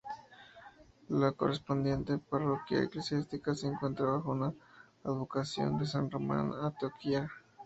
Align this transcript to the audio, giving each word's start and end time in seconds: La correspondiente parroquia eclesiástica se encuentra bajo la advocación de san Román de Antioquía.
La 1.09 1.31
correspondiente 1.33 2.17
parroquia 2.17 2.81
eclesiástica 2.81 3.53
se 3.53 3.67
encuentra 3.67 4.07
bajo 4.07 4.35
la 4.35 4.51
advocación 5.03 5.77
de 5.77 5.85
san 5.85 6.09
Román 6.09 6.49
de 6.49 6.57
Antioquía. 6.59 7.29